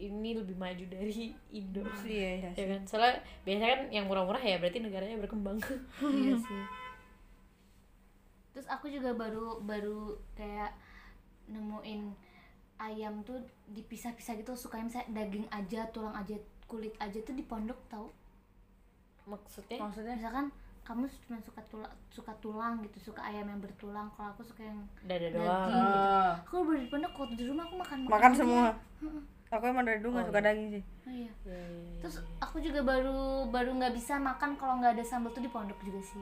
[0.00, 2.50] ini lebih maju dari Indo Iya, iya.
[2.52, 5.58] ya kan soalnya biasanya kan yang murah-murah ya berarti negaranya berkembang
[6.14, 6.62] iya sih
[8.50, 10.74] terus aku juga baru baru kayak
[11.46, 12.10] nemuin
[12.78, 16.34] ayam tuh dipisah-pisah gitu sukanya misalnya daging aja tulang aja
[16.64, 18.10] kulit aja tuh di pondok tau
[19.24, 20.46] maksudnya Maksudnya misalkan
[20.82, 24.80] kamu cuma suka tulang suka tulang gitu suka ayam yang bertulang kalau aku suka yang
[25.02, 25.36] dada Daging.
[25.36, 26.30] doang Oh.
[26.40, 28.38] aku baru di pondok waktu di rumah aku makan makan aja.
[28.38, 28.64] semua.
[28.98, 29.22] Heeh.
[29.50, 30.82] Aku emang dari dulu gak suka daging sih.
[31.00, 31.98] Oh, iya Iya, iya, iya.
[31.98, 35.80] terus aku juga baru baru nggak bisa makan kalau nggak ada sambal tuh di pondok
[35.80, 36.20] juga sih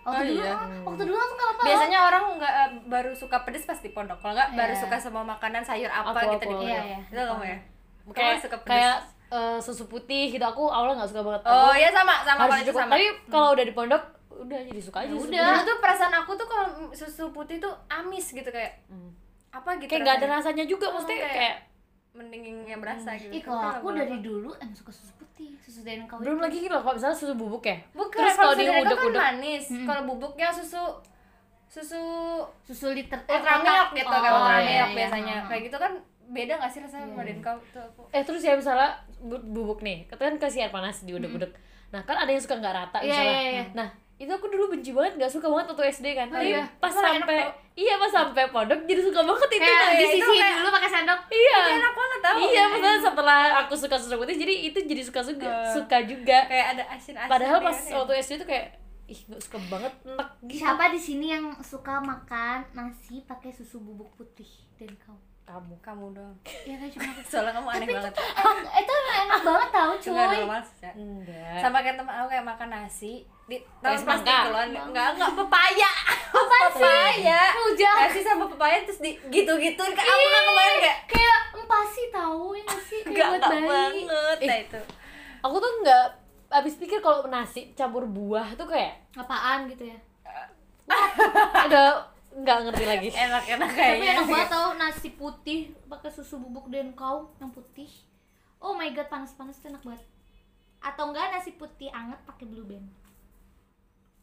[0.00, 0.54] waktu Oh, dulu iya.
[0.80, 4.16] waktu dulu aku nggak apa-apa Biasanya orang nggak eh, baru suka pedes pas di pondok.
[4.16, 4.80] Kalau nggak baru Iya.
[4.80, 6.68] suka sama makanan sayur apa Aku, gitu aku, di pondok.
[6.68, 6.98] Iya, iya.
[7.04, 7.58] Itu kamu ya?
[8.06, 8.70] kayak Kamu suka pedes.
[8.70, 8.96] kayak
[9.30, 12.52] eh, susu putih gitu aku awalnya nggak suka banget Oh Aku iya sama sama harus
[12.52, 12.92] kalau itu sama.
[12.92, 14.02] tapi kalau udah di pondok
[14.36, 15.40] udah jadi suka aja susu udah.
[15.40, 15.66] Dulu putih.
[15.66, 19.10] tuh perasaan aku tuh kalau susu putih tuh amis gitu kayak Hmm.
[19.50, 19.88] apa gitu.
[19.88, 20.38] kayak nggak ada rasanya.
[20.38, 21.56] rasanya juga Oh, maksudnya kayak- kayak
[22.14, 23.28] mending yang berasa gitu.
[23.28, 26.70] Ih kalau aku dari dulu emang suka susu putih, susu dari kau belum lagi gitu
[26.70, 29.64] loh kalau misalnya susu bubuk ya Bukan, terus kalau kalau di susu itu kan manis.
[29.82, 30.82] Kalau bubuknya susu
[31.66, 32.02] susu
[32.62, 34.96] susu liter ultra milk gitu Oh, kayak ultra iya, milk iya.
[34.96, 35.36] biasanya.
[35.36, 35.48] Hmm.
[35.48, 35.92] Kayak gitu kan
[36.24, 38.02] beda gak sih rasanya sama dari kau tuh aku.
[38.08, 38.88] eh terus ya misalnya
[39.20, 41.52] bu- bubuk nih kita kan kasih air panas di udek-udek
[41.90, 43.64] nah kan ada yang suka nggak rata Iya, misalnya iya, iya.
[43.70, 46.62] nah itu aku dulu benci banget nggak suka banget waktu SD kan tapi iya.
[46.78, 50.56] pas sampai iya pas sampai pondok jadi suka banget itu Kayak nah, itu disisihin kayak-
[50.56, 51.20] dulu pakai sendok.
[51.28, 52.36] iya Enak banget tau.
[52.38, 56.66] iya maksudnya setelah aku suka susu putih jadi itu jadi suka suka suka juga Kayak
[56.72, 57.26] ada asin-asin.
[57.26, 57.94] padahal ya pas kan ya.
[57.98, 58.66] waktu SD itu kayak
[59.04, 63.76] ih nggak suka banget enak gitu Siapa di sini yang suka makan nasi pakai susu
[63.78, 65.18] bubuk putih dan kau?
[65.44, 66.34] Kamu kamu dong.
[66.64, 68.12] Ya kan cuma Soalnya kamu aneh banget.
[68.16, 70.44] Eh, itu emang enak banget tau nggak cuy.
[70.80, 70.94] Cak.
[70.94, 73.12] enggak Sama kayak teman aku kayak makan nasi
[73.44, 74.68] di tas plastik duluan.
[74.72, 75.90] Enggak, enggak pepaya.
[76.34, 76.56] Apa?
[76.70, 77.42] Pepaya.
[77.62, 77.96] Ujang.
[78.00, 82.62] Nasi sama pepaya terus di gitu-gituin kayak aku kan kemarin kayak Kayak empasi tahu ya
[82.62, 84.02] nggak sih enggak buat enggak bayi.
[84.04, 84.80] banget nah itu.
[85.40, 86.06] aku tuh nggak
[86.54, 89.98] abis pikir kalau nasi campur buah tuh kayak Apaan gitu ya?
[91.62, 94.10] udah nggak ngerti lagi Enak-enak Tapi kayaknya.
[94.12, 97.86] enak banget tau nasi putih pakai susu bubuk dan kau yang putih.
[98.58, 100.02] Oh my god panas-panas enak banget.
[100.80, 102.86] Atau enggak nasi putih anget pakai blue band.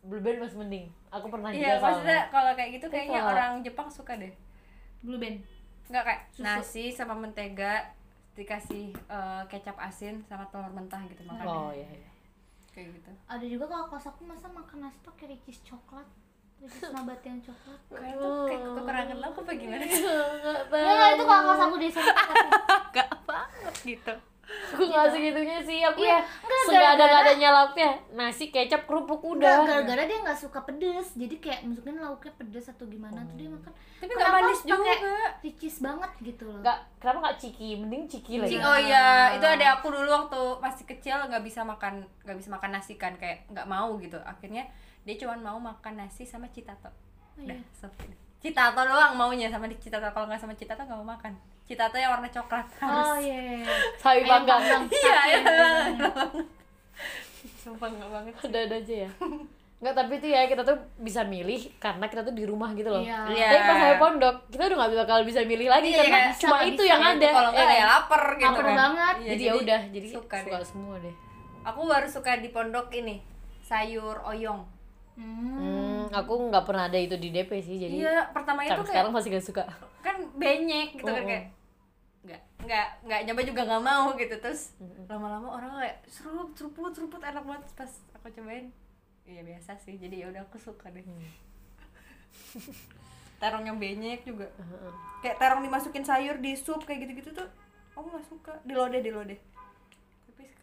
[0.02, 3.32] Blue Band masih mending aku pernah Iya, juga maksudnya soalnya kalau kayak gitu kayaknya kalau-
[3.32, 4.34] orang Jepang suka deh.
[5.00, 5.38] Blue band.
[5.86, 6.42] Enggak kayak Susu.
[6.42, 7.86] nasi sama mentega
[8.32, 12.10] dikasih eh, kecap asin sama telur mentah gitu makannya oh iya iya
[12.72, 16.08] kayak gitu ada juga kalau kelas aku masa makan nasi pakai ricis coklat
[16.70, 17.80] nabati yang coklat.
[17.90, 19.84] Kayak tuh kayak kekurangan lo apa gimana?
[19.86, 22.10] Sih nggak tahu Enggak, itu kalau kelas aku di SMP
[22.96, 24.14] gak banget gitu.
[24.52, 27.92] Aku nggak segitunya sih aku Iya, ya enggak, nggak ada nggak adanya lauknya.
[28.20, 31.08] Nasi kecap kerupuk Enggak, udah gara-gara dia nggak suka pedes.
[31.16, 33.72] Jadi kayak mungkin lauknya pedes atau gimana tuh dia makan.
[33.72, 34.94] Tapi nggak manis juga.
[35.40, 36.60] ricis banget gitu loh.
[36.60, 37.70] Nggak kenapa nggak ciki?
[37.80, 41.64] Mending ciki lagi Cik, oh iya, itu ada aku dulu waktu masih kecil nggak bisa
[41.64, 44.20] makan nggak bisa makan nasi kan kayak nggak mau gitu.
[44.24, 44.68] Akhirnya
[45.02, 46.88] dia cuma mau makan nasi sama citato.
[46.88, 47.88] Oh, Udah, iya.
[48.38, 51.34] Citato doang maunya sama di citato kalau nggak sama citato nggak mau makan.
[51.64, 53.06] Citato yang warna coklat harus.
[53.08, 53.76] oh iya iya, iya.
[53.98, 54.62] sawi panggang.
[54.88, 55.42] Iya, iya.
[57.58, 58.34] Sumpah nggak banget.
[58.44, 59.12] ada ada aja ya
[59.82, 63.02] nggak tapi itu ya kita tuh bisa milih karena kita tuh di rumah gitu loh
[63.02, 63.26] Iya.
[63.26, 63.48] Iya.
[63.50, 66.58] tapi pas sampai pondok kita udah nggak bakal bisa milih lagi Iya, karena bisa, cuma
[66.62, 66.92] itu bisa.
[66.94, 68.78] yang ada Kalau nggak Eh, ya lapar gitu Lapar kan.
[68.78, 69.16] banget.
[69.18, 70.68] Iya, jadi ya udah jadi suka, suka, deh.
[70.70, 71.16] semua deh
[71.66, 73.26] Aku baru suka di pondok ini
[73.64, 74.62] sayur oyong.
[75.22, 75.54] Hmm.
[75.54, 78.96] hmm, aku nggak pernah ada itu di DP sih jadi Iya, pertamanya sampai tuh kayak
[78.98, 79.64] sekarang masih gak suka.
[80.02, 81.28] kan benyek gitu kan Oh, oh.
[81.28, 81.46] kayak
[82.22, 84.62] nggak nggak nggak nyoba juga nggak mau gitu terus
[85.06, 88.70] lama-lama orang kayak seruput seruput seruput enak banget pas aku cobain
[89.24, 91.02] iya biasa sih jadi ya udah aku suka deh.
[93.40, 94.46] Terong yang benyek juga.
[95.20, 97.50] Kayak terong dimasukin sayur di sup kayak gitu-gitu tuh
[97.92, 98.54] aku nggak suka.
[98.62, 99.40] Di lodeh di lodeh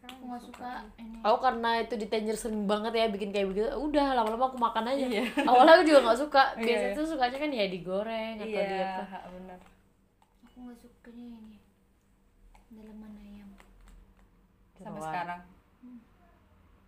[0.08, 1.18] aku nggak suka ini.
[1.20, 3.68] aku karena itu di Tangier sering banget ya bikin kayak begitu.
[3.76, 5.04] Udah lama-lama aku makan aja.
[5.04, 5.24] Iya.
[5.44, 6.42] awalnya aku juga nggak suka.
[6.56, 6.98] Iya, biasanya iya.
[6.98, 9.58] tuh sukanya kan ya digoreng atau di iya apa benar.
[10.48, 11.56] Aku nggak sukanya ini.
[12.72, 13.50] Dalaman ayam.
[14.80, 15.40] Sampai sekarang.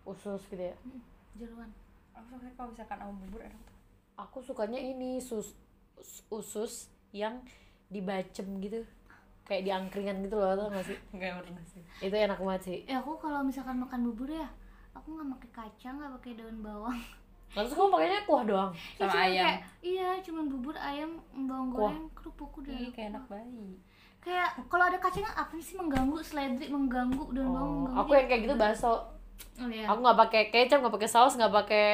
[0.09, 0.77] Usus gitu ya.
[1.37, 1.71] Jeruan.
[2.17, 3.61] Aku suka kalau misalkan sama bubur enak.
[3.63, 3.81] Tuh
[4.21, 5.57] aku sukanya ini sus
[5.97, 6.73] us- usus
[7.11, 7.41] yang
[7.89, 8.85] dibacem gitu
[9.51, 10.95] kayak diangkringan gitu loh tau gak sih?
[11.11, 11.83] Nggak pernah sih.
[11.99, 12.79] Itu enak banget sih.
[12.87, 14.47] Ya aku kalau misalkan makan bubur ya
[14.95, 17.01] aku nggak pakai kacang nggak pakai daun bawang.
[17.51, 18.71] Terus kamu pakainya kuah doang?
[18.71, 19.43] Ya, Sama cuman ayam.
[19.43, 21.91] kayak, iya cuman bubur ayam bawang Kuah.
[21.91, 23.75] goreng kerupuk udah Ih, kayak enak bayi.
[24.23, 26.15] Kayak kalau ada kacangnya apa sih mengganggu?
[26.23, 28.01] Seledri mengganggu daun bawang oh, mengganggu.
[28.07, 28.95] aku yang kayak gitu bakso.
[29.59, 29.89] Oh, iya.
[29.91, 31.87] aku nggak pakai kecap nggak pakai saus nggak pakai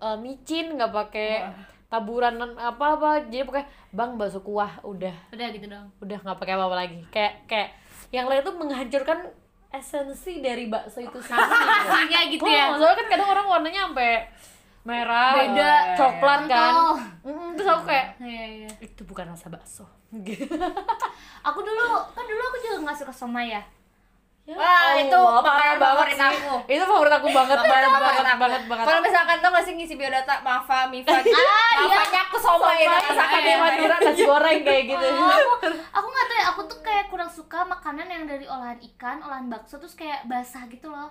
[0.00, 1.52] eh, micin nggak pakai
[1.94, 6.52] taburan apa apa jadi pakai bang bakso kuah udah udah gitu dong udah nggak pakai
[6.52, 7.68] apa apa lagi kayak kayak
[8.10, 9.30] yang lain tuh menghancurkan
[9.70, 11.62] esensi dari bakso itu sendiri
[12.04, 14.12] Iya gitu Oh, ya soalnya kan kadang orang warnanya sampai
[14.84, 15.96] merah, Beda.
[15.96, 16.72] coklat kan.
[16.76, 16.88] Pentol.
[17.24, 19.88] Mm, terus aku kayak iya iya itu bukan rasa bakso.
[21.48, 23.62] aku dulu kan dulu aku juga nggak suka somai ya
[24.44, 26.28] Ya Wah, itu Allah, makanan parah favorit sih.
[26.36, 26.52] aku.
[26.68, 28.84] Itu favorit aku banget, banget, banget, banget, banget.
[28.84, 31.32] Kalau misalkan tuh nggak sih ngisi biodata Mafa, Mifa gitu.
[31.32, 31.96] Ah, iya.
[31.96, 35.06] Mafanya aku somai Sama itu masakan di Madura nasi goreng kayak gitu.
[35.08, 39.24] aku aku nggak tahu ya aku tuh kayak kurang suka makanan yang dari olahan ikan
[39.24, 41.08] olahan bakso terus kayak basah gitu loh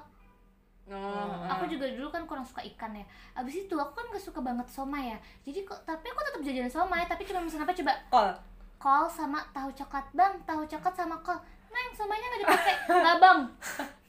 [0.83, 4.43] Oh, aku juga dulu kan kurang suka ikan ya abis itu aku kan gak suka
[4.43, 7.93] banget somai ya jadi kok tapi aku tetap jajan somai tapi cuma pesan apa coba
[8.11, 8.29] kol.
[8.77, 11.39] kol sama tahu coklat bang tahu coklat sama kol
[11.73, 12.75] neng somainya nggak dipakai.
[12.87, 13.39] Nggak bang.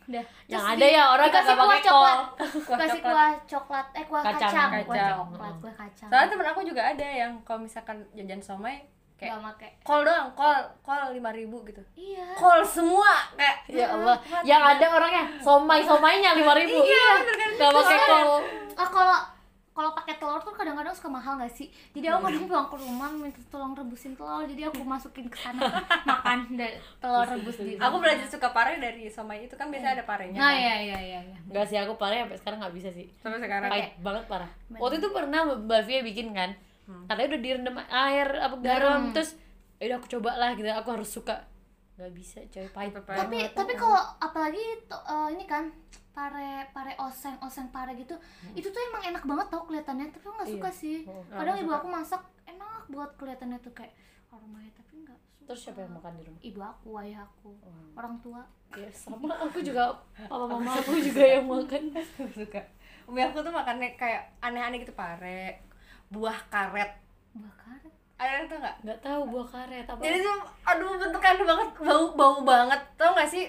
[0.04, 2.18] Udah Yang Terus ada di- ya orang kagak kuah coklat.
[2.60, 3.86] Kuah kasih kuah coklat.
[3.90, 6.08] eh kuah Kacang, kacang, kuah coklat kuah kacang.
[6.08, 9.70] Soalnya temen aku juga ada yang kalau misalkan jajan somai kayak pakai.
[9.80, 11.80] kol doang, kol, kol lima ribu gitu.
[11.94, 12.34] iya.
[12.34, 16.82] Kol semua kayak Ya Allah, yang ada orangnya somai somainya lima ribu.
[16.82, 17.08] Iya,
[17.56, 18.42] Gak pakai kol.
[18.74, 19.18] ah kalau
[19.74, 23.10] kalau pakai telur tuh kadang-kadang suka mahal gak sih jadi aku kadang pulang ke rumah
[23.10, 25.58] minta tolong rebusin telur jadi aku masukin ke sana
[26.08, 26.46] makan
[27.02, 30.38] telur rebus di Aku belajar suka pare dari somai itu kan biasa ada parenya.
[30.38, 30.62] nah kan.
[30.62, 33.06] iya iya iya iya Gak sih, aku parah sampai sekarang gak bisa sih.
[33.18, 33.66] Sampai sekarang.
[33.66, 34.50] Pahit banget parah.
[34.72, 36.50] Waktu itu pernah Mbak Via bikin kan,
[37.04, 39.34] katanya udah direndam air apa garam, terus
[39.76, 41.42] ya udah aku coba lah gitu, aku harus suka.
[41.94, 43.54] Gak bisa coy, pahit tapi banget.
[43.54, 45.70] tapi kalau apalagi to- eh, ini kan
[46.10, 48.14] pare pare oseng oseng pare gitu
[48.52, 50.56] itu tuh emang enak banget tau kelihatannya tapi aku nggak Iya.
[50.56, 53.94] suka sih Oh, kadang ibu aku masak enak buat kelihatannya tuh kayak
[54.28, 55.42] aromanya tapi nggak suka.
[55.44, 56.40] Terus siapa yang makan di rumah?
[56.40, 57.94] ibu aku ayah aku Oh.
[57.94, 59.94] orang tua Ya sama aku juga,
[60.26, 61.94] papa mama aku juga yang makan.
[62.34, 62.58] Suka.
[63.04, 65.62] Umi aku tuh makannya kayak aneh-aneh gitu pare,
[66.08, 66.90] buah karet.
[67.32, 68.74] buah karet Ada tuh nggak?
[68.82, 70.00] Gak tahu buah karet apa.
[70.00, 72.80] Jadi tuh, aduh bentukannya banget, bau bau banget.
[72.94, 73.44] Tau gak sih?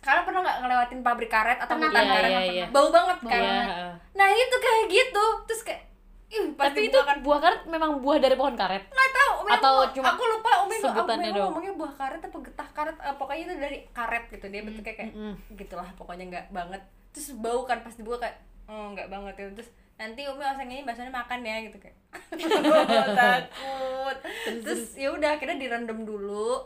[0.00, 2.30] Kalian pernah nggak ngelewatin pabrik karet atau Pernah, iya, karet?
[2.32, 2.66] iya, iya.
[2.72, 3.36] Bau banget kan?
[3.36, 3.92] Iya.
[4.16, 5.82] Nah itu kayak gitu, terus kayak,
[6.30, 8.88] ih pas Tapi itu kan buah karet memang buah dari pohon karet.
[8.88, 12.68] nggak tahu Umi Atau aku, cuma aku lupa Umi sebutannya ngomongnya buah karet apa getah
[12.70, 15.34] karet eh, pokoknya itu dari karet gitu dia bentuknya kayak Mm-mm.
[15.54, 19.70] gitulah pokoknya nggak banget terus bau kan pas dibuka kayak oh nggak banget itu terus
[20.00, 21.96] nanti Umi oseng ini baksonya makan ya gitu kayak.
[23.20, 24.16] Takut.
[24.64, 26.64] Terus ya udah akhirnya direndam dulu.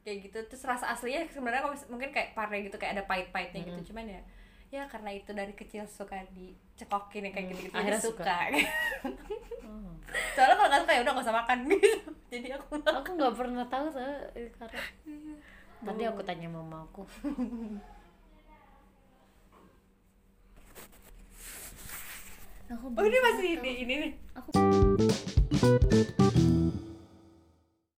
[0.00, 0.38] Kayak gitu.
[0.48, 3.92] Terus rasa aslinya sebenarnya mungkin kayak pare gitu kayak ada pahit-pahitnya gitu.
[3.92, 4.22] Cuman ya
[4.70, 8.38] ya karena itu dari kecil suka dicekokin yang kayak gitu gitu akhirnya suka,
[9.66, 9.90] Oh.
[10.38, 12.10] soalnya kalau nggak suka ya udah nggak usah makan gitu.
[12.30, 14.82] Jadi aku aku nggak pernah tahu tuh karena
[15.82, 17.02] tadi aku tanya mama aku
[22.70, 24.12] Aku oh ini masih ini ini nih.
[24.38, 24.54] Aku